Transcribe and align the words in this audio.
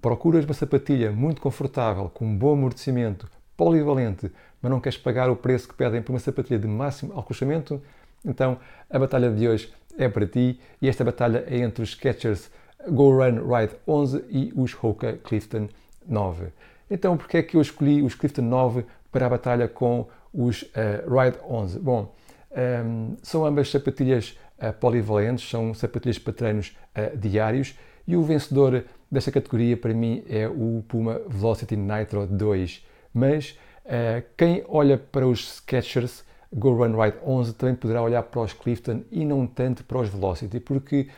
Procuras 0.00 0.44
uma 0.44 0.54
sapatilha 0.54 1.10
muito 1.10 1.40
confortável, 1.40 2.08
com 2.08 2.24
um 2.24 2.36
bom 2.36 2.52
amortecimento, 2.52 3.28
polivalente, 3.56 4.30
mas 4.62 4.70
não 4.70 4.80
queres 4.80 4.96
pagar 4.96 5.28
o 5.28 5.34
preço 5.34 5.68
que 5.68 5.74
pedem 5.74 6.00
por 6.00 6.12
uma 6.12 6.20
sapatilha 6.20 6.58
de 6.58 6.68
máximo 6.68 7.12
alcochamento? 7.14 7.82
Então 8.24 8.58
a 8.88 8.98
batalha 8.98 9.30
de 9.30 9.48
hoje 9.48 9.72
é 9.98 10.08
para 10.08 10.26
ti 10.26 10.60
e 10.80 10.88
esta 10.88 11.04
batalha 11.04 11.44
é 11.48 11.58
entre 11.58 11.82
os 11.82 11.90
Skechers 11.90 12.50
Go 12.88 13.10
Run 13.10 13.44
Ride 13.52 13.74
11 13.86 14.24
e 14.30 14.52
os 14.54 14.72
Hoka 14.80 15.18
Clifton 15.24 15.68
9. 16.06 16.46
Então, 16.88 17.16
porque 17.16 17.38
é 17.38 17.42
que 17.42 17.56
eu 17.56 17.60
escolhi 17.60 18.00
os 18.02 18.14
Clifton 18.14 18.42
9 18.42 18.86
para 19.10 19.26
a 19.26 19.28
batalha 19.28 19.68
com 19.68 20.06
os 20.32 20.62
uh, 20.62 20.66
Ride 21.08 21.38
11? 21.46 21.78
Bom, 21.80 22.14
um, 22.50 22.56
ehm, 22.56 23.16
são 23.22 23.44
ambas 23.44 23.70
sapatilhas 23.70 24.38
uh, 24.58 24.72
polivalentes, 24.72 25.50
são 25.50 25.74
sapatilhas 25.74 26.18
para 26.18 26.32
treinos 26.32 26.76
uh, 26.96 27.16
diários 27.16 27.74
e 28.06 28.16
o 28.16 28.22
vencedor 28.22 28.84
desta 29.10 29.30
categoria 29.30 29.76
para 29.76 29.94
mim 29.94 30.24
é 30.28 30.48
o 30.48 30.84
Puma 30.86 31.20
Velocity 31.28 31.76
Nitro 31.76 32.26
2. 32.26 32.86
Mas 33.12 33.58
quem 34.36 34.62
olha 34.68 34.98
para 34.98 35.26
os 35.26 35.56
Skechers 35.56 36.22
Go 36.52 36.74
Run 36.74 36.94
Ride 37.02 37.16
11 37.24 37.54
também 37.54 37.74
poderá 37.74 38.02
olhar 38.02 38.22
para 38.22 38.42
os 38.42 38.52
Clifton 38.52 39.02
e 39.10 39.24
não 39.24 39.46
tanto 39.46 39.82
para 39.84 39.98
os 39.98 40.08
Velocity, 40.10 40.60
porque 40.60 41.08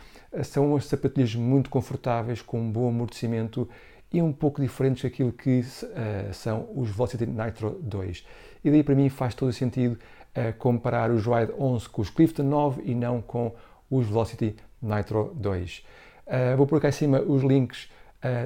são 0.45 0.71
umas 0.71 0.87
sapatilhas 0.87 1.35
muito 1.35 1.71
confortáveis, 1.71 2.41
com 2.41 2.61
um 2.61 2.71
bom 2.71 2.89
amortecimento 2.89 3.69
e 4.13 4.21
um 4.21 4.33
pouco 4.33 4.61
diferentes 4.61 5.03
daquilo 5.03 5.33
que 5.33 5.61
uh, 5.61 6.35
são 6.35 6.69
os 6.75 6.91
Velocity 6.91 7.27
Nitro 7.27 7.79
2. 7.83 8.27
E 8.65 8.71
daí 8.71 8.83
para 8.83 8.95
mim 8.95 9.09
faz 9.09 9.35
todo 9.35 9.49
o 9.49 9.53
sentido 9.53 9.95
uh, 10.37 10.57
comparar 10.59 11.11
os 11.11 11.25
Ride 11.27 11.53
11 11.59 11.89
com 11.89 12.03
os 12.03 12.11
Clifton 12.11 12.43
9 12.45 12.83
e 12.85 12.95
não 12.95 13.23
com 13.23 13.55
os 13.91 14.07
Velocity 14.07 14.57
Nitro 14.83 15.33
2. 15.37 15.85
Uh, 16.31 16.53
eh, 16.53 16.57
vou 16.57 16.67
pôr 16.67 16.81
cá 16.81 16.89
em 16.89 16.93
cima 16.93 17.21
os 17.21 17.43
links 17.43 17.91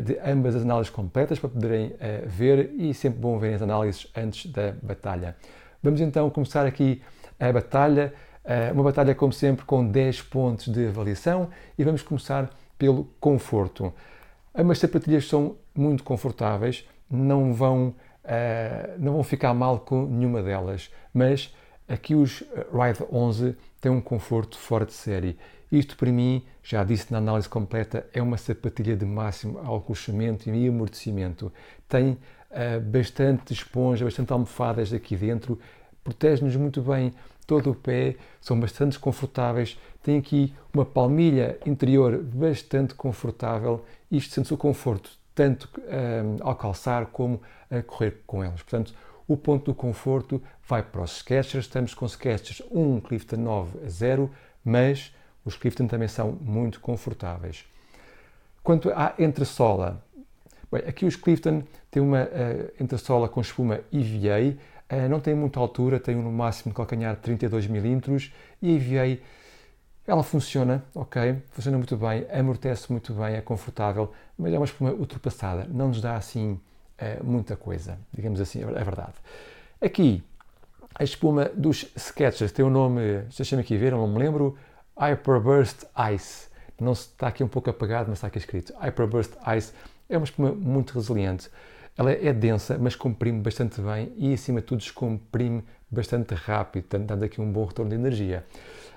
de 0.05 0.16
ambas 0.24 0.55
as 0.55 0.62
análises 0.62 0.88
completas 0.88 1.37
para 1.37 1.51
poderem 1.51 1.93
ver 2.27 2.70
e 2.79 2.95
sempre 2.95 3.19
bom 3.19 3.41
verem 3.41 3.57
as 3.57 3.62
análises 3.62 4.07
antes 4.16 4.49
da 4.49 4.73
batalha. 4.80 5.35
Vamos 5.82 6.01
então 6.01 6.30
começar 6.30 6.65
aqui 6.65 7.02
a 7.41 7.52
batalha, 7.52 8.15
uma 8.73 8.85
batalha 8.85 9.16
como 9.16 9.32
sempre 9.32 9.65
com 9.65 9.85
10 9.85 10.23
pontos 10.23 10.73
de 10.73 10.87
avaliação 10.87 11.49
e 11.76 11.82
vamos 11.82 12.02
começar 12.02 12.49
pelo 12.79 13.09
conforto. 13.18 13.93
Ambas 14.57 14.79
sapatilhas 14.79 15.26
são 15.26 15.57
muito 15.74 16.04
confortáveis, 16.04 16.88
não 17.10 17.52
vão, 17.52 17.88
uh, 18.24 18.95
não 18.98 19.15
vão 19.15 19.23
ficar 19.24 19.52
mal 19.52 19.80
com 19.80 20.07
nenhuma 20.07 20.43
delas, 20.43 20.91
mas 21.13 21.52
aqui 21.88 22.15
os 22.15 22.45
Ride 22.73 23.04
11 23.13 23.57
têm 23.85 23.93
um 23.93 24.01
conforto 24.01 24.57
fora 24.57 24.87
de 24.87 24.95
série. 24.95 25.37
Isto 25.71 25.95
para 25.99 26.10
mim, 26.10 26.43
já 26.63 26.82
disse 26.82 27.13
na 27.13 27.18
análise 27.18 27.46
completa, 27.46 28.07
é 28.15 28.23
uma 28.23 28.38
sapatilha 28.38 28.96
de 28.96 29.04
máximo 29.04 29.59
alcochamento 29.59 30.49
e 30.49 30.68
amortecimento. 30.68 31.52
Tem 31.87 32.13
uh, 32.13 32.80
bastante 32.80 33.52
esponja, 33.52 34.07
bastante 34.07 34.32
almofadas 34.32 34.91
aqui 34.91 35.15
dentro, 35.15 35.60
protege-nos 36.02 36.57
muito 36.57 36.80
bem 36.80 37.13
todo 37.46 37.73
o 37.73 37.74
pé, 37.74 38.16
são 38.41 38.59
bastante 38.59 38.99
confortáveis, 38.99 39.79
tem 40.02 40.16
aqui 40.16 40.54
uma 40.73 40.87
palmilha 40.87 41.59
interior 41.66 42.23
bastante 42.23 42.95
confortável, 42.95 43.85
isto 44.10 44.32
sente-se 44.32 44.54
o 44.54 44.57
conforto 44.57 45.10
tanto 45.35 45.69
um, 45.76 46.37
ao 46.41 46.54
calçar 46.54 47.07
como 47.07 47.43
a 47.71 47.82
correr 47.82 48.23
com 48.26 48.43
elas. 48.43 48.63
Portanto, 48.63 48.95
o 49.26 49.36
ponto 49.36 49.66
do 49.66 49.74
conforto 49.74 50.42
vai 50.66 50.82
para 50.82 51.02
os 51.02 51.18
Skechers, 51.18 51.66
estamos 51.66 51.94
com 51.94 52.06
Skechers 52.06 52.62
1 52.70 53.00
Clifton 53.00 53.36
9 53.36 53.84
a 53.84 53.88
0, 53.88 54.30
mas 54.64 55.14
os 55.44 55.56
Clifton 55.56 55.86
também 55.86 56.08
são 56.08 56.32
muito 56.40 56.80
confortáveis. 56.80 57.64
Quanto 58.62 58.90
à 58.90 59.14
entressola, 59.18 60.02
bem, 60.70 60.82
aqui 60.86 61.04
os 61.04 61.16
Clifton 61.16 61.62
têm 61.90 62.02
uma 62.02 62.22
uh, 62.24 62.82
entressola 62.82 63.28
com 63.28 63.40
espuma 63.40 63.80
EVA, 63.92 64.56
uh, 64.91 65.08
não 65.08 65.20
tem 65.20 65.34
muita 65.34 65.60
altura, 65.60 66.00
tem 66.00 66.14
no 66.14 66.32
máximo 66.32 66.72
de 66.72 66.76
calcanhar 66.76 67.16
32 67.16 67.66
mm 67.66 68.30
e 68.62 68.70
a 68.70 68.76
EVA 68.76 69.20
ela 70.06 70.22
funciona, 70.22 70.84
ok, 70.94 71.42
funciona 71.50 71.78
muito 71.78 71.96
bem, 71.96 72.26
amortece 72.30 72.92
muito 72.92 73.14
bem, 73.14 73.36
é 73.36 73.40
confortável, 73.40 74.12
mas 74.36 74.52
é 74.52 74.58
uma 74.58 74.66
espuma 74.66 74.90
ultrapassada, 74.92 75.66
não 75.70 75.88
nos 75.88 76.00
dá 76.00 76.16
assim 76.16 76.60
uh, 77.00 77.25
muita 77.25 77.56
coisa, 77.56 77.99
digamos 78.12 78.41
assim, 78.41 78.62
é 78.62 78.84
verdade. 78.84 79.15
Aqui, 79.81 80.22
a 80.94 81.03
espuma 81.03 81.50
dos 81.55 81.87
Sketchers 81.97 82.53
tem 82.53 82.65
o 82.65 82.69
um 82.69 82.71
nome, 82.71 83.22
deixa-me 83.37 83.62
aqui 83.62 83.77
ver, 83.77 83.93
não 83.93 84.06
me 84.06 84.19
lembro, 84.19 84.56
Hyperburst 84.97 85.84
Ice. 86.15 86.49
Não 86.81 86.93
está 86.93 87.28
aqui 87.28 87.43
um 87.43 87.49
pouco 87.49 87.71
apagado, 87.71 88.09
mas 88.09 88.19
está 88.19 88.28
aqui 88.28 88.38
escrito. 88.38 88.72
Hyperburst 88.78 89.32
Ice 89.56 89.72
é 90.09 90.16
uma 90.16 90.25
espuma 90.25 90.53
muito 90.53 90.94
resiliente. 90.94 91.50
Ela 91.97 92.12
é 92.12 92.32
densa, 92.32 92.77
mas 92.78 92.97
comprime 92.97 93.41
bastante 93.41 93.81
bem 93.81 94.12
e, 94.16 94.34
acima 94.34 94.61
de 94.61 94.66
tudo, 94.66 94.78
descomprime 94.78 95.65
bastante 95.91 96.34
rápido, 96.34 96.99
dando 96.99 97.25
aqui 97.25 97.41
um 97.41 97.50
bom 97.50 97.65
retorno 97.65 97.91
de 97.91 97.97
energia. 97.97 98.44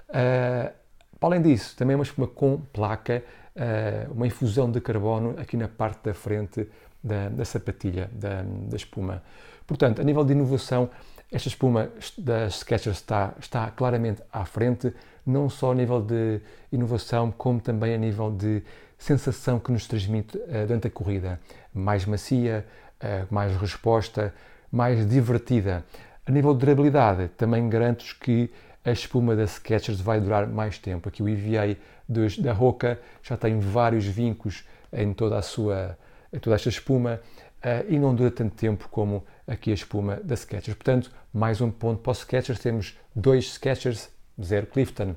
Uh, 0.09 0.71
para 1.19 1.29
além 1.29 1.41
disso, 1.41 1.75
também 1.75 1.93
é 1.93 1.97
uma 1.97 2.03
espuma 2.03 2.27
com 2.27 2.59
placa, 2.73 3.23
uh, 3.55 4.13
uma 4.13 4.25
infusão 4.25 4.69
de 4.69 4.81
carbono 4.81 5.35
aqui 5.39 5.57
na 5.57 5.67
parte 5.67 6.03
da 6.03 6.13
frente 6.13 6.67
da, 7.07 7.29
da 7.29 7.45
sapatilha 7.45 8.09
da, 8.11 8.43
da, 8.43 8.75
espuma. 8.75 9.23
Portanto, 9.65 10.01
a 10.01 10.03
nível 10.03 10.23
de 10.23 10.33
inovação, 10.33 10.89
esta 11.31 11.47
espuma 11.47 11.89
das 12.17 12.59
Skechers 12.59 12.97
está, 12.97 13.33
está 13.39 13.71
claramente 13.71 14.21
à 14.31 14.45
frente, 14.45 14.93
não 15.25 15.49
só 15.49 15.71
a 15.71 15.75
nível 15.75 16.01
de 16.01 16.39
inovação, 16.71 17.31
como 17.31 17.59
também 17.59 17.93
a 17.93 17.97
nível 17.97 18.31
de 18.31 18.63
sensação 18.97 19.59
que 19.59 19.71
nos 19.71 19.87
transmite 19.87 20.37
uh, 20.37 20.65
durante 20.65 20.87
a 20.87 20.89
corrida. 20.89 21.39
Mais 21.73 22.05
macia, 22.05 22.65
uh, 23.01 23.33
mais 23.33 23.55
resposta, 23.57 24.33
mais 24.71 25.07
divertida. 25.07 25.83
A 26.25 26.31
nível 26.31 26.53
de 26.53 26.59
durabilidade, 26.59 27.29
também 27.37 27.69
garanto 27.69 28.03
que 28.21 28.49
a 28.83 28.91
espuma 28.91 29.35
da 29.35 29.45
Skechers 29.45 29.99
vai 29.99 30.19
durar 30.21 30.47
mais 30.47 30.77
tempo. 30.77 31.09
Aqui 31.09 31.21
o 31.21 31.27
EVA 31.27 31.77
dos, 32.07 32.37
da 32.37 32.53
Roca 32.53 32.99
já 33.21 33.35
tem 33.35 33.59
vários 33.59 34.05
vincos 34.05 34.63
em 34.93 35.13
toda 35.13 35.37
a 35.37 35.41
sua, 35.41 35.97
toda 36.41 36.55
esta 36.55 36.69
espuma 36.69 37.19
uh, 37.63 37.85
e 37.87 37.97
não 37.99 38.13
dura 38.13 38.31
tanto 38.31 38.55
tempo 38.55 38.87
como 38.89 39.23
aqui 39.47 39.71
a 39.71 39.73
espuma 39.73 40.17
da 40.23 40.35
Skechers. 40.35 40.75
Portanto, 40.75 41.11
mais 41.33 41.61
um 41.61 41.71
ponto 41.71 42.01
para 42.01 42.11
os 42.11 42.19
Skechers. 42.19 42.59
Temos 42.59 42.97
dois 43.15 43.53
Skechers, 43.53 44.09
zero 44.41 44.67
Clifton. 44.67 45.15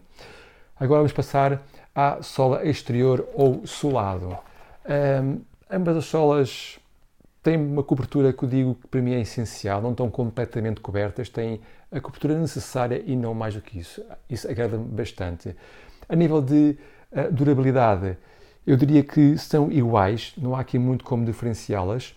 Agora 0.78 1.00
vamos 1.00 1.12
passar 1.12 1.62
à 1.94 2.22
sola 2.22 2.64
exterior 2.64 3.28
ou 3.34 3.66
solado. 3.66 4.38
Um, 4.88 5.40
ambas 5.70 5.96
as 5.96 6.04
solas 6.06 6.78
têm 7.42 7.56
uma 7.56 7.82
cobertura 7.82 8.32
que 8.32 8.42
eu 8.44 8.48
digo 8.48 8.74
que 8.74 8.88
para 8.88 9.02
mim 9.02 9.12
é 9.12 9.20
essencial, 9.20 9.80
não 9.82 9.90
estão 9.90 10.10
completamente 10.10 10.80
cobertas, 10.80 11.28
têm 11.28 11.60
a 11.90 12.00
cobertura 12.00 12.38
necessária 12.38 13.02
e 13.04 13.16
não 13.16 13.34
mais 13.34 13.54
do 13.54 13.60
que 13.60 13.78
isso. 13.78 14.02
Isso 14.28 14.50
agrada-me 14.50 14.84
bastante. 14.84 15.54
A 16.08 16.16
nível 16.16 16.40
de 16.40 16.76
uh, 17.12 17.32
durabilidade, 17.32 18.16
eu 18.70 18.76
diria 18.76 19.02
que 19.02 19.36
são 19.36 19.70
iguais, 19.72 20.32
não 20.36 20.54
há 20.54 20.60
aqui 20.60 20.78
muito 20.78 21.04
como 21.04 21.24
diferenciá-las. 21.24 22.14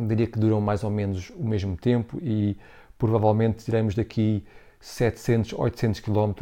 Diria 0.00 0.26
que 0.26 0.36
duram 0.36 0.60
mais 0.60 0.82
ou 0.82 0.90
menos 0.90 1.30
o 1.30 1.44
mesmo 1.44 1.76
tempo 1.76 2.18
e 2.20 2.56
provavelmente 2.98 3.64
tiramos 3.64 3.94
daqui 3.94 4.44
700, 4.80 5.52
800 5.52 6.00
km 6.00 6.32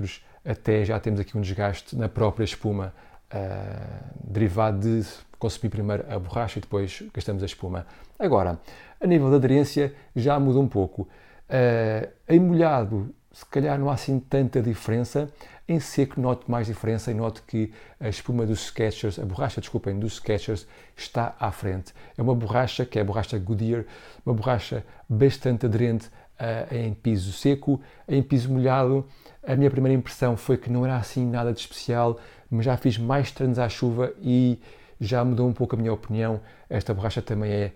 até 0.42 0.86
já 0.86 0.98
temos 0.98 1.20
aqui 1.20 1.36
um 1.36 1.42
desgaste 1.42 1.94
na 1.94 2.08
própria 2.08 2.44
espuma, 2.44 2.94
uh, 3.30 4.04
derivado 4.24 4.80
de 4.80 5.06
consumir 5.38 5.68
primeiro 5.68 6.06
a 6.08 6.18
borracha 6.18 6.58
e 6.58 6.62
depois 6.62 7.02
gastamos 7.12 7.42
a 7.42 7.46
espuma. 7.46 7.86
Agora, 8.18 8.58
a 8.98 9.06
nível 9.06 9.28
de 9.28 9.36
aderência 9.36 9.94
já 10.14 10.40
muda 10.40 10.58
um 10.60 10.68
pouco. 10.68 11.02
Uh, 11.02 12.08
em 12.26 12.40
molhado, 12.40 13.14
se 13.36 13.44
calhar 13.44 13.78
não 13.78 13.90
há 13.90 13.92
assim 13.92 14.18
tanta 14.18 14.62
diferença. 14.62 15.28
Em 15.68 15.78
seco, 15.78 16.18
noto 16.18 16.50
mais 16.50 16.68
diferença 16.68 17.10
e 17.10 17.14
noto 17.14 17.42
que 17.46 17.70
a 18.00 18.08
espuma 18.08 18.46
dos 18.46 18.60
Skechers, 18.68 19.18
a 19.18 19.26
borracha, 19.26 19.60
desculpem, 19.60 19.98
dos 19.98 20.14
Skechers 20.14 20.66
está 20.96 21.36
à 21.38 21.52
frente. 21.52 21.92
É 22.16 22.22
uma 22.22 22.34
borracha 22.34 22.86
que 22.86 22.98
é 22.98 23.02
a 23.02 23.04
borracha 23.04 23.38
Goodyear, 23.38 23.84
uma 24.24 24.34
borracha 24.34 24.82
bastante 25.06 25.66
aderente 25.66 26.06
uh, 26.06 26.74
em 26.74 26.94
piso 26.94 27.30
seco. 27.30 27.78
Em 28.08 28.22
piso 28.22 28.50
molhado, 28.50 29.06
a 29.46 29.54
minha 29.54 29.70
primeira 29.70 29.94
impressão 29.94 30.34
foi 30.34 30.56
que 30.56 30.70
não 30.70 30.86
era 30.86 30.96
assim 30.96 31.26
nada 31.26 31.52
de 31.52 31.60
especial, 31.60 32.18
mas 32.50 32.64
já 32.64 32.74
fiz 32.78 32.96
mais 32.96 33.30
treinos 33.30 33.58
à 33.58 33.68
chuva 33.68 34.14
e 34.22 34.58
já 34.98 35.22
mudou 35.22 35.46
um 35.46 35.52
pouco 35.52 35.76
a 35.76 35.78
minha 35.78 35.92
opinião. 35.92 36.40
Esta 36.70 36.94
borracha 36.94 37.20
também 37.20 37.52
é 37.52 37.72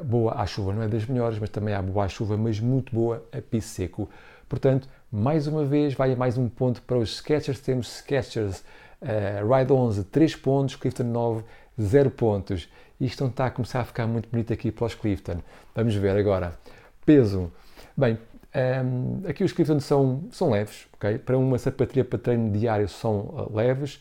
uh, 0.00 0.04
boa 0.04 0.34
à 0.34 0.44
chuva, 0.46 0.72
não 0.72 0.82
é 0.82 0.88
das 0.88 1.06
melhores, 1.06 1.38
mas 1.38 1.48
também 1.48 1.74
é 1.74 1.80
boa 1.80 2.06
à 2.06 2.08
chuva, 2.08 2.36
mas 2.36 2.58
muito 2.58 2.92
boa 2.92 3.24
a 3.32 3.40
piso 3.40 3.68
seco. 3.68 4.10
Portanto, 4.48 4.88
mais 5.10 5.46
uma 5.46 5.64
vez, 5.64 5.94
vai 5.94 6.14
mais 6.14 6.38
um 6.38 6.48
ponto 6.48 6.80
para 6.82 6.98
os 6.98 7.16
Skechers. 7.16 7.60
Temos 7.60 7.98
Skechers 7.98 8.62
uh, 9.02 9.54
Ride 9.54 9.72
11, 9.72 10.04
3 10.04 10.36
pontos, 10.36 10.76
Clifton 10.76 11.04
9, 11.04 11.44
0 11.80 12.10
pontos. 12.10 12.68
Isto 13.00 13.24
não 13.24 13.30
está 13.30 13.46
a 13.46 13.50
começar 13.50 13.80
a 13.80 13.84
ficar 13.84 14.06
muito 14.06 14.28
bonito 14.28 14.52
aqui 14.52 14.70
para 14.70 14.86
os 14.86 14.94
Clifton. 14.94 15.42
Vamos 15.74 15.94
ver 15.94 16.16
agora. 16.16 16.56
Peso. 17.04 17.52
Bem, 17.96 18.14
um, 18.14 18.18
ehm, 18.54 19.28
aqui 19.28 19.44
os 19.44 19.52
Clifton 19.52 19.80
são, 19.80 20.24
são 20.30 20.50
leves, 20.50 20.86
ok? 20.94 21.18
Para 21.18 21.36
uma 21.36 21.58
sapatilha 21.58 22.04
para 22.04 22.18
treino 22.18 22.50
diário 22.50 22.88
são 22.88 23.18
uh, 23.18 23.52
leves. 23.54 24.00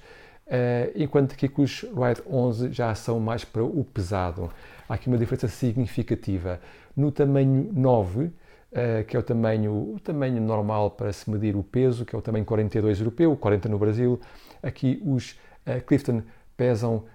enquanto 0.96 1.36
que 1.36 1.52
os 1.58 1.82
Ride 1.82 2.22
11 2.30 2.72
já 2.72 2.94
são 2.94 3.20
mais 3.20 3.44
para 3.44 3.64
o 3.64 3.84
pesado. 3.84 4.52
Há 4.88 4.94
aqui 4.94 5.08
uma 5.08 5.18
diferença 5.18 5.48
significativa. 5.48 6.60
No 6.96 7.12
tamanho 7.12 7.70
9, 7.74 8.32
que 9.08 9.16
é 9.16 9.20
o 9.20 9.24
tamanho, 9.24 9.94
o 9.96 10.00
tamanho 10.00 10.42
normal 10.42 10.92
para 10.92 11.14
se 11.14 11.30
medir 11.30 11.56
o 11.56 11.64
peso, 11.64 12.04
que 12.04 12.16
é 12.16 12.20
o 12.20 12.22
tamanho 12.22 12.44
42 12.44 13.00
europeu, 13.00 13.36
40 13.38 13.70
no 13.70 13.80
Brasil, 13.80 14.20
aqui 14.62 15.02
os 15.06 15.40
Clifton 15.88 16.22
pesam 16.58 17.06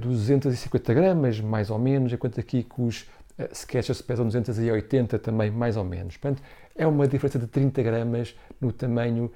250 0.00 0.94
gramas, 0.94 1.40
mais 1.40 1.70
ou 1.70 1.78
menos, 1.78 2.12
enquanto 2.12 2.38
aqui 2.38 2.62
que 2.62 2.82
os 2.82 3.08
Skechers 3.54 4.02
pesam 4.02 4.26
280 4.26 5.18
também, 5.18 5.50
mais 5.50 5.76
ou 5.76 5.84
menos. 5.84 6.16
Portanto, 6.16 6.42
é 6.76 6.86
uma 6.86 7.06
diferença 7.06 7.38
de 7.38 7.46
30 7.46 7.82
gramas 7.82 8.36
no 8.60 8.72
tamanho 8.72 9.30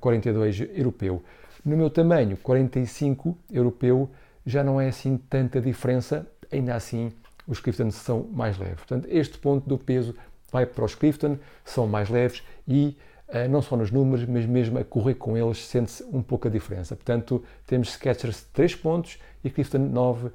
42 0.00 0.60
europeu. 0.74 1.22
No 1.64 1.76
meu 1.76 1.88
tamanho 1.88 2.36
45 2.36 3.38
europeu 3.50 4.10
já 4.44 4.62
não 4.62 4.78
é 4.80 4.88
assim 4.88 5.16
tanta 5.16 5.60
diferença, 5.60 6.26
ainda 6.52 6.74
assim 6.74 7.10
os 7.46 7.60
Clifton 7.60 7.90
são 7.90 8.28
mais 8.32 8.58
leves. 8.58 8.76
Portanto, 8.76 9.06
este 9.10 9.38
ponto 9.38 9.66
do 9.68 9.78
peso 9.78 10.14
vai 10.54 10.64
para 10.64 10.84
os 10.84 10.94
Clifton, 10.94 11.36
são 11.64 11.88
mais 11.88 12.08
leves 12.08 12.44
e 12.66 12.96
uh, 13.28 13.48
não 13.50 13.60
só 13.60 13.76
nos 13.76 13.90
números, 13.90 14.24
mas 14.24 14.46
mesmo 14.46 14.78
a 14.78 14.84
correr 14.84 15.14
com 15.14 15.36
eles 15.36 15.58
sente-se 15.58 16.04
um 16.04 16.22
pouco 16.22 16.46
a 16.46 16.50
diferença. 16.50 16.94
Portanto, 16.94 17.42
temos 17.66 17.90
Skechers 17.90 18.44
3 18.52 18.76
pontos 18.76 19.18
e 19.42 19.50
Clifton 19.50 19.78
9, 19.78 20.28
uh, 20.28 20.32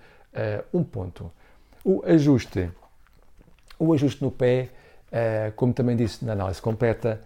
1 0.74 0.83
ponto. 0.83 1.31
O 1.86 2.04
ajuste. 2.06 2.69
O 3.80 3.94
ajuste 3.94 4.21
no 4.21 4.30
pé, 4.30 4.71
uh, 5.07 5.54
como 5.56 5.74
também 5.74 5.95
disse 5.95 6.25
na 6.25 6.33
análise 6.33 6.62
completa, 6.62 7.22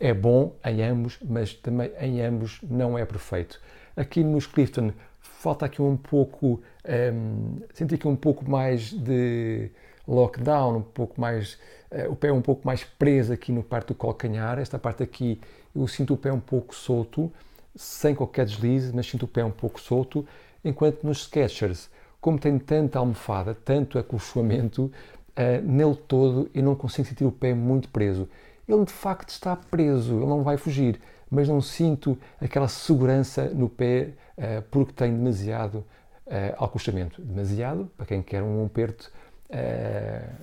é 0.00 0.14
bom 0.14 0.56
em 0.64 0.82
ambos, 0.82 1.18
mas 1.22 1.52
também 1.52 1.92
em 2.00 2.22
ambos 2.22 2.60
não 2.62 2.96
é 2.96 3.04
perfeito. 3.04 3.60
Aqui 3.94 4.24
nos 4.24 4.46
Clifton 4.46 4.92
falta 5.20 5.66
aqui 5.66 5.82
um 5.82 5.98
pouco, 5.98 6.46
um, 6.46 6.60
ehm, 6.84 7.62
senti 7.74 7.96
aqui 7.96 8.08
um 8.08 8.16
pouco 8.16 8.48
mais 8.48 8.90
de 8.90 9.70
lockdown, 10.08 10.78
um 10.78 10.82
pouco 10.82 11.20
mais, 11.20 11.58
uh, 11.92 12.10
o 12.10 12.16
pé 12.16 12.32
um 12.32 12.40
pouco 12.40 12.66
mais 12.66 12.82
preso 12.82 13.32
aqui 13.32 13.52
no 13.52 13.62
parte 13.62 13.88
do 13.88 13.94
calcanhar. 13.94 14.58
Esta 14.58 14.78
parte 14.78 15.02
aqui 15.02 15.40
eu 15.76 15.86
sinto 15.86 16.14
o 16.14 16.16
pé 16.16 16.32
um 16.32 16.40
pouco 16.40 16.74
solto, 16.74 17.30
sem 17.76 18.14
qualquer 18.14 18.46
deslize, 18.46 18.92
mas 18.94 19.06
sinto 19.06 19.24
o 19.24 19.28
pé 19.28 19.44
um 19.44 19.50
pouco 19.50 19.80
solto. 19.80 20.26
Enquanto 20.64 21.04
nos 21.04 21.24
Skechers, 21.24 21.90
como 22.20 22.38
tem 22.38 22.58
tanta 22.58 22.98
almofada, 22.98 23.54
tanto 23.54 23.98
acolchoamento, 23.98 24.84
uh, 24.84 25.62
nele 25.62 25.96
todo 26.08 26.50
eu 26.54 26.62
não 26.62 26.74
consigo 26.74 27.06
sentir 27.06 27.24
o 27.24 27.32
pé 27.32 27.54
muito 27.54 27.88
preso. 27.90 28.28
Ele 28.66 28.84
de 28.84 28.92
facto 28.92 29.30
está 29.30 29.54
preso, 29.56 30.16
ele 30.16 30.26
não 30.26 30.42
vai 30.42 30.56
fugir, 30.56 31.00
mas 31.30 31.48
não 31.48 31.60
sinto 31.60 32.18
aquela 32.40 32.68
segurança 32.68 33.48
no 33.50 33.68
pé 33.68 34.14
uh, 34.36 34.62
porque 34.70 34.92
tem 34.92 35.14
demasiado 35.14 35.84
uh. 36.28 37.22
Demasiado, 37.22 37.90
para 37.96 38.06
quem 38.06 38.22
quer 38.22 38.42
um 38.42 38.64
aperto 38.64 39.10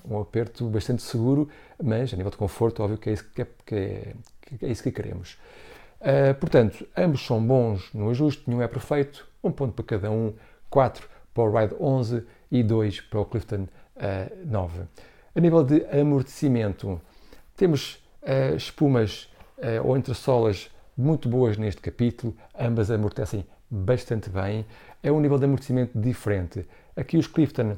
um 0.10 0.20
aperto 0.20 0.66
bastante 0.68 1.02
seguro, 1.02 1.48
mas 1.82 2.14
a 2.14 2.18
nível 2.18 2.32
de 2.32 2.38
conforto, 2.38 2.82
óbvio 2.82 2.98
que 2.98 3.10
é 3.10 3.14
isso 3.14 3.26
que, 3.32 3.42
é, 3.42 3.48
que, 3.66 3.76
é, 3.76 4.14
que, 4.42 4.66
é 4.66 4.70
isso 4.70 4.84
que 4.84 4.92
queremos. 4.92 5.38
Uh, 6.02 6.36
portanto, 6.36 6.86
ambos 6.96 7.26
são 7.26 7.44
bons 7.44 7.92
no 7.94 8.10
ajuste, 8.10 8.44
nenhum 8.46 8.62
é 8.62 8.68
perfeito, 8.68 9.28
um 9.44 9.52
ponto 9.52 9.74
para 9.74 9.86
cada 9.86 10.12
um, 10.12 10.34
4 10.70 11.08
para 11.34 11.44
o 11.44 11.52
Ride 11.52 11.76
11 11.80 12.24
e 12.52 12.64
2 12.64 13.02
para 13.02 13.20
o 13.20 13.26
Clifton 13.26 13.64
uh, 13.64 13.68
eh, 13.98 14.32
9. 14.46 14.82
A 15.36 15.40
nível 15.40 15.64
de 15.64 15.86
amortecimento, 15.88 17.02
temos 17.58 18.04
espumas 18.56 19.30
ou 19.84 19.96
entressolas 19.96 20.72
muito 20.98 21.28
boas 21.30 21.58
neste 21.58 21.82
capítulo, 21.82 22.36
ambas 22.58 22.90
amortecem 22.90 23.46
bastante 23.70 24.30
bem, 24.30 24.66
é 25.04 25.12
um 25.12 25.20
nível 25.20 25.38
de 25.38 25.46
amortecimento 25.46 26.00
diferente. 26.00 26.66
Aqui 26.96 27.18
os 27.18 27.28
Clifton 27.28 27.76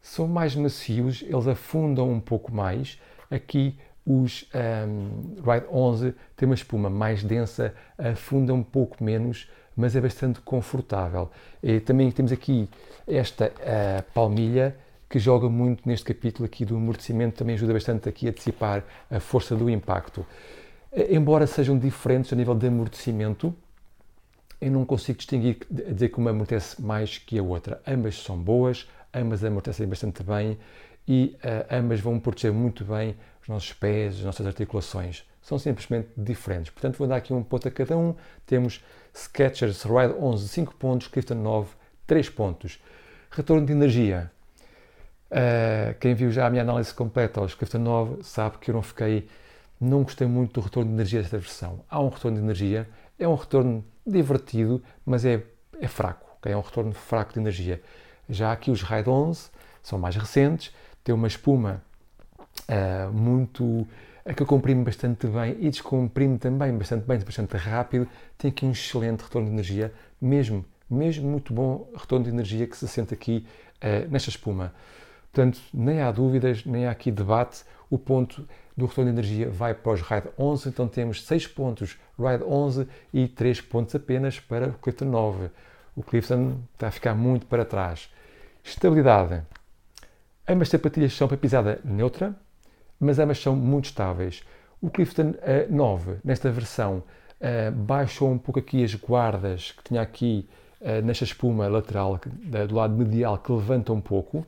são 0.00 0.26
mais 0.26 0.54
macios, 0.54 1.22
eles 1.22 1.46
afundam 1.46 2.10
um 2.10 2.20
pouco 2.20 2.52
mais. 2.52 2.98
Aqui 3.30 3.78
os 4.06 4.48
um, 4.54 5.34
Ride 5.42 5.66
11 5.70 6.14
têm 6.34 6.48
uma 6.48 6.54
espuma 6.54 6.88
mais 6.88 7.22
densa, 7.22 7.74
afunda 7.98 8.54
um 8.54 8.62
pouco 8.62 9.04
menos, 9.04 9.50
mas 9.76 9.94
é 9.94 10.00
bastante 10.00 10.40
confortável. 10.40 11.30
E 11.62 11.78
também 11.78 12.10
temos 12.10 12.32
aqui 12.32 12.68
esta 13.06 13.48
uh, 13.48 14.12
palmilha 14.14 14.76
que 15.08 15.18
joga 15.18 15.48
muito 15.48 15.88
neste 15.88 16.04
capítulo 16.04 16.46
aqui 16.46 16.64
do 16.64 16.76
amortecimento, 16.76 17.36
também 17.36 17.54
ajuda 17.54 17.72
bastante 17.72 18.08
aqui 18.08 18.28
a 18.28 18.32
dissipar 18.32 18.84
a 19.10 19.20
força 19.20 19.54
do 19.54 19.68
impacto. 19.70 20.24
Embora 21.10 21.46
sejam 21.46 21.78
diferentes 21.78 22.32
a 22.32 22.36
nível 22.36 22.54
de 22.54 22.66
amortecimento, 22.66 23.54
eu 24.60 24.70
não 24.70 24.84
consigo 24.84 25.18
distinguir, 25.18 25.58
dizer 25.70 26.08
que 26.08 26.18
uma 26.18 26.30
amortece 26.30 26.82
mais 26.82 27.18
que 27.18 27.38
a 27.38 27.42
outra. 27.42 27.80
Ambas 27.86 28.16
são 28.22 28.36
boas, 28.36 28.88
ambas 29.14 29.42
amortecem 29.44 29.86
bastante 29.86 30.22
bem 30.22 30.58
e 31.06 31.36
uh, 31.38 31.74
ambas 31.74 32.00
vão 32.00 32.20
proteger 32.20 32.52
muito 32.52 32.84
bem 32.84 33.16
os 33.42 33.48
nossos 33.48 33.72
pés, 33.72 34.16
as 34.16 34.24
nossas 34.24 34.46
articulações. 34.46 35.24
São 35.40 35.58
simplesmente 35.58 36.08
diferentes. 36.16 36.70
Portanto, 36.70 36.98
vou 36.98 37.08
dar 37.08 37.16
aqui 37.16 37.32
um 37.32 37.42
ponto 37.42 37.66
a 37.66 37.70
cada 37.70 37.96
um. 37.96 38.14
Temos 38.44 38.84
Skechers 39.14 39.82
Ride 39.84 40.14
11, 40.20 40.48
5 40.48 40.74
pontos, 40.74 41.08
Clifton 41.08 41.36
9, 41.36 41.70
3 42.06 42.28
pontos. 42.28 42.78
Retorno 43.30 43.64
de 43.64 43.72
energia. 43.72 44.30
Uh, 45.30 45.94
quem 46.00 46.14
viu 46.14 46.30
já 46.30 46.46
a 46.46 46.50
minha 46.50 46.62
análise 46.62 46.92
completa 46.92 47.40
aos 47.40 47.54
Clifton 47.54 47.78
9 47.78 48.22
sabe 48.22 48.58
que 48.58 48.70
eu 48.70 48.74
não 48.74 48.82
fiquei, 48.82 49.28
não 49.78 50.02
gostei 50.02 50.26
muito 50.26 50.54
do 50.54 50.60
retorno 50.60 50.88
de 50.90 50.94
energia 50.94 51.20
desta 51.20 51.38
versão. 51.38 51.80
Há 51.88 52.00
um 52.00 52.08
retorno 52.08 52.38
de 52.38 52.42
energia, 52.42 52.88
é 53.18 53.28
um 53.28 53.34
retorno 53.34 53.84
divertido, 54.06 54.82
mas 55.04 55.24
é, 55.24 55.42
é 55.80 55.88
fraco, 55.88 56.26
okay? 56.38 56.52
é 56.52 56.56
um 56.56 56.62
retorno 56.62 56.92
fraco 56.92 57.34
de 57.34 57.40
energia. 57.40 57.82
Já 58.28 58.52
aqui 58.52 58.70
os 58.70 58.82
Ride 58.82 59.08
11 59.08 59.50
são 59.82 59.98
mais 59.98 60.16
recentes, 60.16 60.72
têm 61.02 61.14
uma 61.14 61.26
espuma 61.26 61.82
uh, 62.68 63.12
muito 63.12 63.86
que 64.34 64.44
comprime 64.44 64.84
bastante 64.84 65.26
bem 65.26 65.56
e 65.58 65.70
descomprime 65.70 66.38
também 66.38 66.76
bastante 66.76 67.06
bem, 67.06 67.18
bastante 67.18 67.56
rápido, 67.56 68.06
tem 68.36 68.50
aqui 68.50 68.66
um 68.66 68.72
excelente 68.72 69.22
retorno 69.22 69.48
de 69.48 69.54
energia, 69.54 69.92
mesmo, 70.20 70.64
mesmo 70.90 71.28
muito 71.28 71.52
bom 71.52 71.88
retorno 71.96 72.26
de 72.26 72.30
energia 72.30 72.66
que 72.66 72.76
se 72.76 72.86
sente 72.86 73.14
aqui 73.14 73.46
uh, 73.76 74.10
nesta 74.10 74.28
espuma. 74.28 74.74
Portanto, 75.32 75.60
nem 75.72 76.02
há 76.02 76.10
dúvidas, 76.10 76.64
nem 76.64 76.86
há 76.86 76.90
aqui 76.90 77.10
debate, 77.10 77.64
o 77.90 77.98
ponto 77.98 78.46
do 78.76 78.86
retorno 78.86 79.10
de 79.10 79.18
energia 79.18 79.50
vai 79.50 79.74
para 79.74 79.92
os 79.92 80.02
Ride 80.02 80.28
11, 80.38 80.68
então 80.68 80.86
temos 80.86 81.24
6 81.24 81.46
pontos 81.48 81.98
Ride 82.18 82.44
11 82.44 82.86
e 83.12 83.28
3 83.28 83.60
pontos 83.62 83.94
apenas 83.94 84.38
para 84.38 84.68
o 84.68 84.74
Clifton 84.74 85.06
9. 85.06 85.50
O 85.96 86.02
Clifton 86.02 86.58
está 86.74 86.88
a 86.88 86.90
ficar 86.90 87.14
muito 87.14 87.46
para 87.46 87.64
trás. 87.64 88.10
Estabilidade. 88.68 89.42
Ambas 90.46 90.68
sapatilhas 90.68 91.14
são 91.14 91.26
para 91.26 91.38
pisada 91.38 91.80
neutra, 91.82 92.36
mas 93.00 93.18
ambas 93.18 93.38
são 93.38 93.56
muito 93.56 93.86
estáveis. 93.86 94.44
O 94.80 94.90
Clifton 94.90 95.30
uh, 95.30 95.36
eh, 95.40 95.66
9, 95.70 96.18
nesta 96.22 96.50
versão, 96.50 97.02
uh, 97.40 97.72
baixou 97.72 98.30
um 98.30 98.36
pouco 98.36 98.60
aqui 98.60 98.84
as 98.84 98.94
guardas 98.94 99.72
que 99.72 99.84
tinha 99.84 100.02
aqui 100.02 100.46
uh, 100.82 101.02
nesta 101.02 101.24
espuma 101.24 101.66
lateral 101.66 102.20
do 102.68 102.74
lado 102.74 102.94
medial 102.94 103.38
que 103.38 103.50
levanta 103.50 103.90
um 103.90 104.02
pouco. 104.02 104.46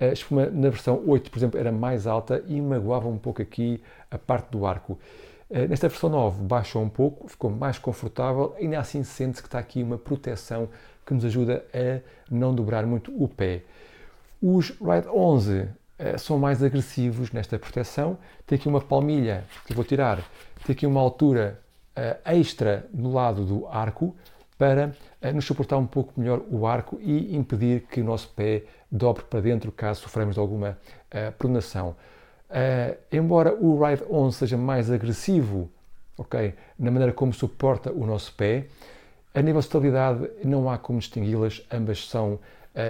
A 0.00 0.06
espuma 0.06 0.46
na 0.46 0.70
versão 0.70 1.02
8, 1.06 1.30
por 1.30 1.38
exemplo, 1.38 1.60
era 1.60 1.70
mais 1.70 2.06
alta 2.06 2.42
e 2.46 2.60
magoava 2.62 3.06
um 3.06 3.18
pouco 3.18 3.42
aqui 3.42 3.82
a 4.10 4.16
parte 4.16 4.50
do 4.50 4.64
arco. 4.64 4.98
Nesta 5.50 5.88
versão 5.88 6.10
9 6.10 6.42
baixou 6.42 6.82
um 6.82 6.90
pouco, 6.90 7.26
ficou 7.26 7.50
mais 7.50 7.78
confortável, 7.78 8.54
ainda 8.58 8.78
assim 8.78 9.02
sente-se 9.02 9.42
que 9.42 9.48
está 9.48 9.58
aqui 9.58 9.82
uma 9.82 9.96
proteção 9.96 10.68
que 11.08 11.14
nos 11.14 11.24
ajuda 11.24 11.64
a 11.72 12.00
não 12.30 12.54
dobrar 12.54 12.86
muito 12.86 13.10
o 13.16 13.26
pé. 13.26 13.62
Os 14.40 14.68
Ride 14.70 15.08
11 15.08 15.60
uh, 15.62 15.68
são 16.18 16.38
mais 16.38 16.62
agressivos 16.62 17.32
nesta 17.32 17.58
proteção. 17.58 18.18
Tem 18.46 18.58
aqui 18.58 18.68
uma 18.68 18.80
palmilha 18.80 19.44
que 19.66 19.72
vou 19.72 19.84
tirar, 19.84 20.22
tem 20.66 20.74
aqui 20.74 20.86
uma 20.86 21.00
altura 21.00 21.60
uh, 21.96 22.30
extra 22.30 22.86
no 22.92 23.10
lado 23.10 23.44
do 23.46 23.66
arco 23.66 24.14
para 24.58 24.94
uh, 25.22 25.32
nos 25.32 25.46
suportar 25.46 25.78
um 25.78 25.86
pouco 25.86 26.12
melhor 26.14 26.42
o 26.50 26.66
arco 26.66 26.98
e 27.00 27.34
impedir 27.34 27.86
que 27.90 28.02
o 28.02 28.04
nosso 28.04 28.28
pé 28.28 28.64
dobre 28.92 29.24
para 29.24 29.40
dentro 29.40 29.72
caso 29.72 30.02
sofremos 30.02 30.34
de 30.34 30.40
alguma 30.40 30.78
pronação. 31.38 31.94
embora 33.12 33.54
o 33.54 33.82
Ride 33.82 34.02
11 34.10 34.36
seja 34.36 34.56
mais 34.56 34.90
agressivo 34.90 35.70
okay, 36.18 36.54
na 36.78 36.90
maneira 36.90 37.12
como 37.12 37.32
suporta 37.32 37.92
o 37.92 38.04
nosso 38.04 38.32
pé, 38.34 38.66
a 39.34 39.42
nível 39.42 39.60
de 39.60 39.66
estabilidade, 39.66 40.30
não 40.44 40.70
há 40.70 40.78
como 40.78 40.98
distingui-las, 40.98 41.62
ambas 41.70 42.08
são 42.08 42.34
uh, 42.34 42.40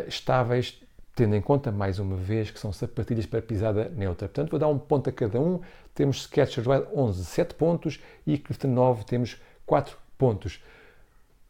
estáveis, 0.09 0.81
tendo 1.15 1.35
em 1.35 1.41
conta, 1.41 1.73
mais 1.73 1.99
uma 1.99 2.17
vez, 2.17 2.51
que 2.51 2.61
são 2.61 2.73
sapatilhas 2.73 3.27
para 3.27 3.43
pisada 3.43 3.89
neutra. 3.89 4.29
Portanto, 4.29 4.51
vou 4.51 4.59
dar 4.59 4.69
um 4.69 4.79
ponto 4.79 5.11
a 5.11 5.13
cada 5.13 5.41
um. 5.41 5.61
Temos 5.95 6.23
Skechers 6.23 6.67
Wild 6.67 6.87
11, 6.95 7.25
7 7.25 7.55
pontos 7.55 8.01
e 8.25 8.39
Clifton 8.39 8.69
9 8.69 9.05
temos 9.05 9.37
4 9.67 9.97
pontos. 10.17 10.63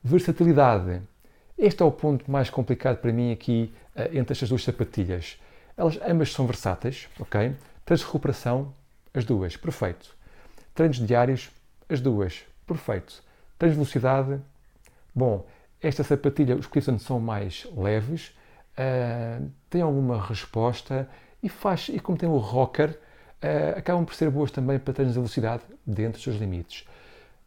Versatilidade. 0.03 1.03
Este 1.57 1.83
é 1.83 1.85
o 1.85 1.93
ponto 1.93 2.31
mais 2.31 2.49
complicado 2.49 2.97
para 2.99 3.13
mim 3.13 3.31
aqui 3.31 3.73
uh, 3.95 4.17
entre 4.17 4.33
estas 4.33 4.49
duas 4.49 4.65
sapatilhas. 4.65 5.39
Elas 5.77 5.99
ambas 6.03 6.33
são 6.33 6.47
versáteis, 6.47 7.09
ok? 7.21 7.55
Treinos 7.85 8.01
de 8.01 8.07
recuperação, 8.07 8.75
as 9.13 9.25
duas, 9.25 9.57
perfeito. 9.57 10.17
Treinos 10.75 10.97
diários, 10.97 11.51
as 11.89 12.01
duas, 12.01 12.43
perfeito. 12.67 13.23
Treinos 13.59 13.77
de 13.77 13.85
velocidade, 13.85 14.41
Bom, 15.15 15.47
esta 15.81 16.03
sapatilha, 16.03 16.57
os 16.57 16.67
Clifton 16.67 16.99
são 16.99 17.21
mais 17.21 17.67
leves, 17.77 18.29
uh, 18.79 19.49
têm 19.71 19.83
alguma 19.83 20.21
resposta 20.21 21.09
e 21.43 21.49
faz, 21.49 21.89
e 21.89 22.01
como 22.01 22.19
tem 22.19 22.29
o 22.29 22.37
rocker, 22.37 22.91
uh, 22.91 23.79
acabam 23.79 24.05
por 24.05 24.15
ser 24.15 24.31
boas 24.31 24.51
também 24.51 24.79
para 24.79 24.93
treinos 24.93 25.15
de 25.15 25.21
velocidade 25.21 25.63
dentro 25.87 26.15
dos 26.15 26.23
seus 26.23 26.37
limites. 26.37 26.87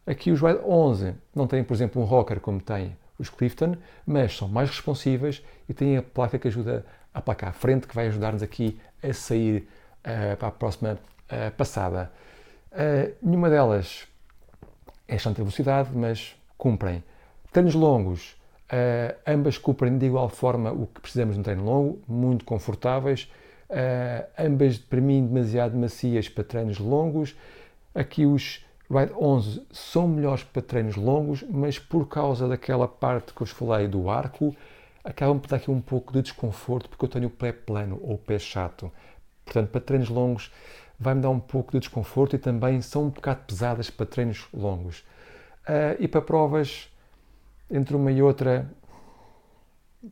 Aqui 0.06 0.30
os 0.30 0.40
Ride 0.40 0.60
11 0.64 1.14
não 1.34 1.46
têm, 1.46 1.62
por 1.62 1.74
exemplo, 1.74 2.02
um 2.02 2.04
rocker 2.04 2.40
como 2.40 2.60
tem 2.60 2.96
os 3.18 3.30
Clifton, 3.30 3.76
mas 4.04 4.36
são 4.36 4.48
mais 4.48 4.68
responsivas 4.68 5.42
e 5.68 5.74
têm 5.74 5.96
a 5.96 6.02
placa 6.02 6.38
que 6.38 6.48
ajuda 6.48 6.84
a 7.14 7.20
placa 7.20 7.48
à 7.48 7.52
frente, 7.52 7.86
que 7.86 7.94
vai 7.94 8.08
ajudar-nos 8.08 8.42
aqui 8.42 8.80
a 9.02 9.12
sair 9.12 9.68
uh, 10.00 10.36
para 10.36 10.48
a 10.48 10.50
próxima 10.50 10.94
uh, 10.94 11.50
passada. 11.52 12.10
Uh, 12.72 13.14
nenhuma 13.22 13.50
delas 13.50 14.08
é 15.06 15.16
excelente 15.16 15.38
velocidade, 15.38 15.90
mas 15.94 16.34
cumprem. 16.56 17.04
Treinos 17.52 17.74
longos, 17.74 18.34
ambas 19.26 19.58
cumprem 19.58 19.98
de 19.98 20.06
igual 20.06 20.30
forma 20.30 20.72
o 20.72 20.86
que 20.86 21.00
precisamos 21.02 21.36
um 21.36 21.42
treino 21.42 21.64
longo, 21.64 22.00
muito 22.08 22.46
confortáveis, 22.46 23.30
ambas 24.38 24.78
para 24.78 25.02
mim 25.02 25.26
demasiado 25.26 25.76
macias 25.76 26.30
para 26.30 26.44
treinos 26.44 26.78
longos. 26.78 27.36
Aqui 27.94 28.24
os 28.24 28.64
Ride 28.90 29.12
11 29.18 29.66
são 29.70 30.06
melhores 30.08 30.44
para 30.44 30.60
treinos 30.60 30.96
longos, 30.96 31.42
mas 31.48 31.78
por 31.78 32.06
causa 32.08 32.46
daquela 32.48 32.86
parte 32.86 33.32
que 33.32 33.42
eu 33.42 33.46
vos 33.46 33.50
falei 33.50 33.88
do 33.88 34.10
arco, 34.10 34.54
acabam 35.02 35.38
por 35.38 35.48
dar 35.48 35.56
aqui 35.56 35.70
um 35.70 35.80
pouco 35.80 36.12
de 36.12 36.22
desconforto 36.22 36.88
porque 36.88 37.04
eu 37.04 37.08
tenho 37.08 37.26
o 37.26 37.30
pé 37.30 37.52
plano 37.52 37.98
ou 38.02 38.14
o 38.14 38.18
pé 38.18 38.38
chato. 38.38 38.92
Portanto, 39.44 39.70
para 39.70 39.80
treinos 39.80 40.08
longos 40.08 40.52
vai-me 40.98 41.20
dar 41.20 41.30
um 41.30 41.40
pouco 41.40 41.72
de 41.72 41.80
desconforto 41.80 42.36
e 42.36 42.38
também 42.38 42.80
são 42.80 43.04
um 43.04 43.08
bocado 43.08 43.40
pesadas 43.46 43.90
para 43.90 44.06
treinos 44.06 44.46
longos. 44.52 45.00
Uh, 45.62 45.96
e 45.98 46.06
para 46.06 46.20
provas, 46.20 46.91
entre 47.72 47.96
uma 47.96 48.12
e 48.12 48.22
outra, 48.22 48.70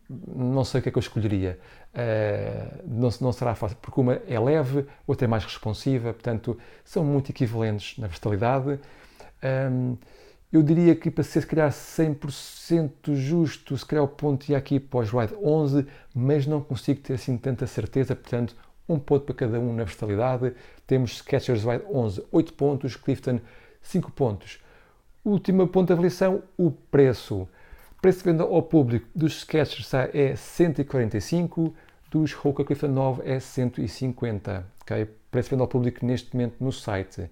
não 0.08 0.64
sei 0.64 0.80
o 0.80 0.82
que 0.82 0.88
é 0.88 0.92
que 0.92 0.98
eu 0.98 1.00
escolheria. 1.00 1.58
Uh, 1.92 2.82
não, 2.86 3.10
não, 3.20 3.32
será 3.32 3.54
fácil, 3.54 3.76
porque 3.80 4.00
uma 4.00 4.14
é 4.26 4.40
leve, 4.40 4.86
outra 5.06 5.26
é 5.26 5.28
mais 5.28 5.44
responsiva, 5.44 6.12
portanto, 6.12 6.58
são 6.84 7.04
muito 7.04 7.30
equivalentes 7.30 7.98
na 7.98 8.06
versatilidade. 8.06 8.80
Um, 9.70 9.96
eu 10.52 10.62
diria 10.64 10.96
que 10.96 11.10
para 11.10 11.22
ser, 11.22 11.42
se 11.42 11.46
calhar, 11.46 11.70
100% 11.70 13.14
justo, 13.14 13.78
se 13.78 13.86
calhar 13.86 14.04
o 14.04 14.08
ponto 14.08 14.48
ia 14.50 14.58
aqui 14.58 14.80
para 14.80 15.00
os 15.00 15.10
Ride 15.10 15.34
11, 15.40 15.86
mas 16.12 16.46
não 16.46 16.60
consigo 16.60 17.00
ter 17.00 17.14
assim 17.14 17.36
tanta 17.36 17.66
certeza, 17.68 18.16
portanto, 18.16 18.56
um 18.88 18.98
ponto 18.98 19.24
para 19.24 19.34
cada 19.34 19.60
um 19.60 19.72
na 19.72 19.84
versatilidade. 19.84 20.52
Temos 20.86 21.18
Skechers 21.18 21.62
Ride 21.64 21.84
11, 21.88 22.24
8 22.32 22.52
pontos, 22.54 22.96
Clifton, 22.96 23.40
5 23.80 24.10
pontos. 24.10 24.58
Último 25.24 25.68
ponto 25.68 25.88
de 25.88 25.92
avaliação, 25.92 26.42
o 26.56 26.70
preço. 26.70 27.42
O 27.42 28.00
preço 28.00 28.18
de 28.20 28.24
venda 28.24 28.44
ao 28.44 28.62
público 28.62 29.06
dos 29.14 29.40
Skechers 29.40 29.92
é 30.14 30.34
145, 30.34 31.74
dos 32.10 32.34
Hoka 32.42 32.64
Clifton 32.64 32.88
9 32.88 33.22
é 33.30 33.38
150. 33.38 34.66
Okay? 34.82 35.06
Preço 35.30 35.48
de 35.48 35.54
venda 35.54 35.64
ao 35.64 35.68
público 35.68 36.06
neste 36.06 36.34
momento 36.34 36.56
no 36.58 36.72
site. 36.72 37.22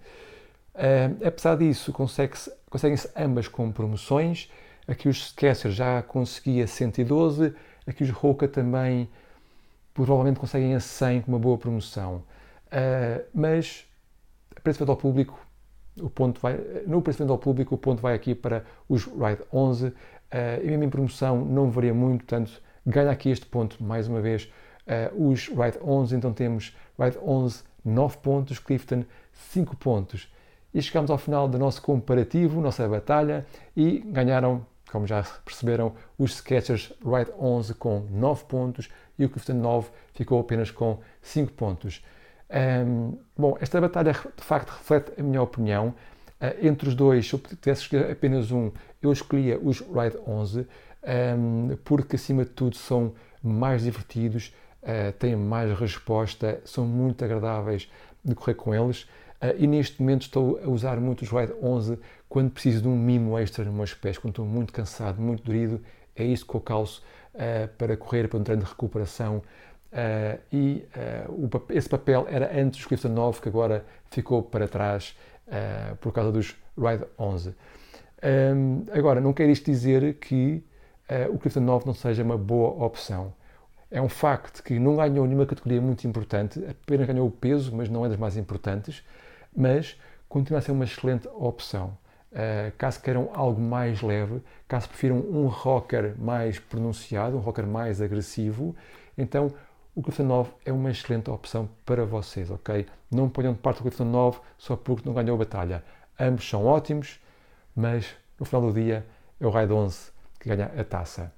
Uh, 0.75 1.26
apesar 1.26 1.57
disso, 1.57 1.90
consegue-se 1.92 2.52
conseguem-se 2.68 3.11
ambas 3.16 3.49
com 3.49 3.73
promoções. 3.73 4.50
Aqui 4.87 5.09
os 5.09 5.28
Skechers 5.28 5.75
já 5.75 6.02
conseguia 6.02 6.66
112, 6.66 7.54
aqui 7.87 8.04
os 8.04 8.11
Roca 8.11 8.47
também 8.47 9.09
provavelmente 9.95 10.38
conseguem 10.38 10.75
a 10.75 10.80
100 10.80 11.23
com 11.23 11.33
uma 11.33 11.38
boa 11.38 11.57
promoção. 11.57 12.23
Uh, 12.66 13.25
mas 13.35 13.87
preço 14.62 14.85
de 14.85 14.90
ao 14.90 14.97
público, 14.97 15.40
o 16.00 16.11
ponto 16.11 16.40
vai, 16.40 16.59
no 16.87 17.02
de 17.02 17.23
ao 17.23 17.38
público, 17.38 17.75
o 17.75 17.78
ponto 17.78 18.00
vai 18.00 18.14
aqui 18.14 18.35
para 18.35 18.64
os 18.88 19.05
Ride 19.05 19.43
11 19.52 19.87
uh, 19.87 19.95
e 20.62 20.67
mesmo 20.67 20.85
em 20.85 20.90
promoção 20.90 21.45
não 21.45 21.71
varia 21.71 21.95
muito, 21.95 22.25
portanto 22.25 22.62
ganha 22.87 23.11
aqui 23.11 23.31
este 23.31 23.47
ponto 23.47 23.83
mais 23.83 24.09
uma 24.09 24.21
vez 24.21 24.50
uh, 24.87 25.31
os 25.31 25.49
Ride 25.49 25.78
11, 25.83 26.17
então 26.17 26.33
temos 26.33 26.76
Ride 26.99 27.19
11 27.19 27.69
9 27.85 28.19
pontos, 28.19 28.59
Clifton 28.59 29.05
5 29.33 29.76
pontos. 29.76 30.33
E 30.73 30.83
chegamos 30.83 31.11
ao 31.11 31.19
final 31.19 31.49
do 31.49 31.59
nosso 31.59 31.81
comparativo, 31.81 32.61
nossa 32.61 32.87
batalha, 32.87 33.47
e 33.76 34.00
ganharam, 34.00 34.64
como 34.93 35.07
já 35.07 35.23
perceberam, 35.45 35.95
os 36.19 36.37
Skechers 36.37 36.93
Ride 37.05 37.33
11 37.38 37.75
com 37.75 38.07
9 38.11 38.45
pontos 38.45 38.88
e 39.19 39.25
o 39.25 39.28
Clifton 39.28 39.55
9 39.55 39.88
ficou 40.12 40.40
apenas 40.40 40.71
com 40.71 40.99
5 41.23 41.52
pontos. 41.52 42.05
Um, 42.50 43.19
bom, 43.37 43.57
esta 43.61 43.81
batalha 43.81 44.12
de 44.12 44.43
facto 44.43 44.71
reflete 44.71 45.12
a 45.19 45.23
minha 45.23 45.43
opinião. 45.43 45.95
Uh, 46.40 46.67
entre 46.67 46.88
os 46.88 46.95
dois, 46.95 47.28
se 47.28 47.35
eu 47.35 47.40
tivesse 47.40 47.83
escolher 47.83 48.11
apenas 48.11 48.50
um, 48.50 48.71
eu 49.02 49.12
escolhia 49.12 49.59
os 49.59 49.81
Ride 49.81 50.17
11, 50.26 50.67
um, 51.37 51.76
porque 51.85 52.17
acima 52.17 52.45
de 52.45 52.50
tudo 52.50 52.76
são 52.76 53.12
mais 53.43 53.83
divertidos, 53.83 54.55
uh, 54.83 55.12
têm 55.19 55.37
mais 55.37 55.76
resposta, 55.78 56.61
são 56.64 56.87
muito 56.87 57.25
agradáveis 57.25 57.90
de 58.25 58.35
correr 58.35 58.55
com 58.55 58.75
eles. 58.75 59.02
Uh, 59.43 59.55
e 59.59 59.67
neste 59.67 60.00
momento 60.00 60.23
estou 60.23 60.61
a 60.62 60.69
usar 60.69 60.99
muito 61.00 61.23
os 61.23 61.31
Ride 61.31 61.55
11 61.62 61.99
quando 62.28 62.50
preciso 62.50 62.83
de 62.83 62.88
um 62.88 62.97
mimo 62.97 63.38
extra 63.38 63.64
nos 63.64 63.75
meus 63.75 63.95
pés, 63.95 64.17
quando 64.17 64.33
estou 64.33 64.47
muito 64.47 64.73
cansado, 64.73 65.21
muito 65.21 65.43
dorido, 65.43 65.81
é 66.14 66.25
isso 66.25 66.47
que 66.47 66.55
eu 66.55 66.61
calço 66.61 67.02
para 67.78 67.97
correr 67.97 68.26
para 68.26 68.37
um 68.37 68.43
treino 68.43 68.64
de 68.64 68.69
recuperação. 68.69 69.40
Uh, 69.92 70.38
e 70.52 70.85
o, 71.28 71.49
esse 71.73 71.88
papel 71.88 72.26
era 72.28 72.61
antes 72.61 72.83
do 72.83 72.88
Clifton 72.88 73.09
9, 73.09 73.40
que 73.40 73.49
agora 73.49 73.85
ficou 74.11 74.42
para 74.42 74.68
trás 74.68 75.16
por 76.02 76.12
causa 76.12 76.30
dos 76.30 76.54
Ride 76.76 77.07
11. 77.18 77.54
Um, 78.54 78.85
agora, 78.92 79.18
não 79.18 79.33
quer 79.33 79.49
isto 79.49 79.64
dizer 79.64 80.16
que 80.16 80.62
o 81.33 81.38
Clifton 81.38 81.61
9 81.61 81.87
não 81.87 81.95
seja 81.95 82.23
uma 82.23 82.37
boa 82.37 82.85
opção. 82.85 83.33
É 83.90 84.02
um 84.02 84.11
facto 84.11 84.62
que 84.62 84.78
não 84.78 84.97
ganhou 84.97 85.25
nenhuma 85.25 85.47
categoria 85.47 85.80
muito 85.80 86.07
importante, 86.07 86.62
apenas 86.68 87.07
ganhou 87.07 87.26
o 87.26 87.30
peso, 87.30 87.75
mas 87.75 87.88
não 87.88 88.04
é 88.04 88.11
das 88.11 88.18
mais 88.18 88.37
importantes 88.37 89.02
mas 89.54 89.99
continua 90.28 90.59
a 90.59 90.62
ser 90.62 90.73
uma 90.73 90.85
excelente 90.85 91.28
opção. 91.28 91.97
Uh, 92.30 92.71
caso 92.76 93.00
queiram 93.00 93.30
algo 93.33 93.61
mais 93.61 94.02
leve, 94.02 94.42
caso 94.68 94.88
prefiram 94.88 95.16
um 95.16 95.47
rocker 95.47 96.14
mais 96.18 96.59
pronunciado, 96.59 97.37
um 97.37 97.40
rocker 97.40 97.66
mais 97.66 98.02
agressivo, 98.02 98.76
então 99.16 99.50
o 99.99 100.02
Clifton 100.02 100.23
9 100.23 100.50
é 100.64 100.73
uma 100.73 100.93
excelente 100.93 101.28
opção 101.28 101.69
para 101.85 102.05
vocês, 102.05 102.52
ok? 102.52 102.87
Não 103.11 103.28
ponham 103.28 103.52
de 103.52 103.59
parte 103.59 103.81
o 103.81 103.83
Clifton 103.83 104.05
9 104.05 104.38
só 104.57 104.76
porque 104.76 105.02
não 105.05 105.12
ganhou 105.12 105.35
a 105.35 105.38
batalha. 105.38 105.83
Ambos 106.21 106.49
são 106.49 106.64
ótimos, 106.64 107.19
mas 107.75 108.07
no 108.38 108.47
final 108.47 108.62
do 108.62 108.73
dia 108.73 109.05
é 109.40 109.45
o 109.45 109.50
Raid 109.50 109.73
11 109.73 110.12
que 110.38 110.49
ganha 110.49 110.67
a 110.67 110.85
taça. 110.85 111.33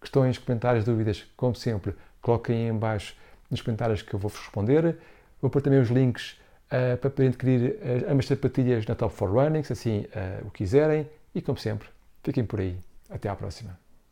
Questões, 0.00 0.38
comentários, 0.38 0.84
dúvidas, 0.84 1.24
como 1.36 1.54
sempre, 1.54 1.94
coloquem 2.20 2.66
em 2.66 2.76
baixo 2.76 3.14
nos 3.48 3.62
comentários 3.62 4.02
que 4.02 4.12
eu 4.12 4.18
vou 4.18 4.28
responder. 4.28 4.98
Vou 5.40 5.48
pôr 5.48 5.62
também 5.62 5.78
os 5.78 5.88
links 5.88 6.32
uh, 6.66 6.96
para 6.96 7.10
poderem 7.10 7.28
adquirir 7.28 7.76
uh, 7.76 8.10
ambas 8.10 8.26
sapatilhas 8.26 8.84
na 8.86 8.96
Top 8.96 9.14
4 9.16 9.32
Running, 9.32 9.62
se 9.62 9.72
assim 9.72 10.00
uh, 10.00 10.48
o 10.48 10.50
quiserem. 10.50 11.08
E 11.32 11.40
como 11.40 11.58
sempre, 11.58 11.88
fiquem 12.24 12.44
por 12.44 12.58
aí. 12.58 12.76
Até 13.08 13.28
à 13.28 13.36
próxima. 13.36 13.78